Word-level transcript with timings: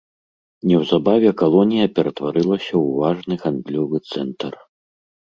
Неўзабаве 0.69 1.29
калонія 1.41 1.91
ператварылася 1.99 2.71
ў 2.71 2.95
важны 3.01 3.33
гандлёвы 3.43 3.97
цэнтр. 4.15 4.53